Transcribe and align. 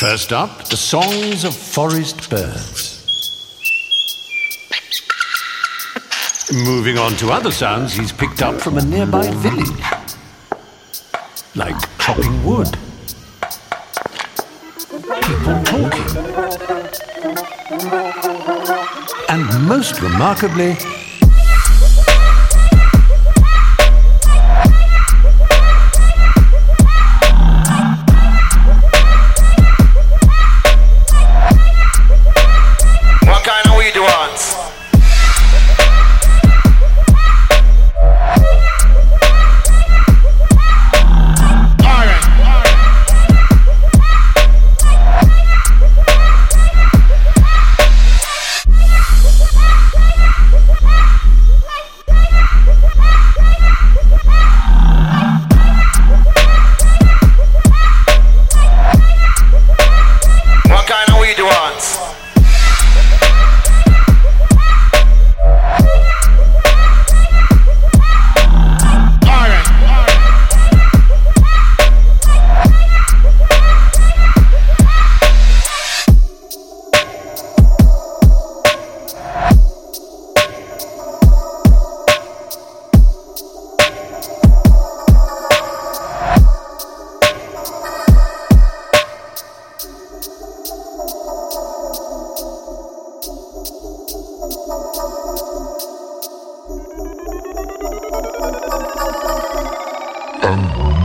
First 0.00 0.32
up, 0.32 0.64
the 0.64 0.78
songs 0.78 1.44
of 1.44 1.54
forest 1.54 2.30
birds. 2.30 2.96
Moving 6.50 6.96
on 6.96 7.12
to 7.16 7.28
other 7.30 7.50
sounds 7.50 7.92
he's 7.92 8.10
picked 8.10 8.40
up 8.40 8.58
from 8.62 8.78
a 8.78 8.82
nearby 8.82 9.30
village, 9.30 9.68
like 11.54 11.76
chopping 11.98 12.42
wood, 12.46 12.78
people 15.20 15.62
talking, 15.64 16.08
and 19.28 19.68
most 19.68 20.00
remarkably, 20.00 20.78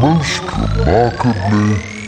most 0.00 0.40
remarkably 0.56 1.99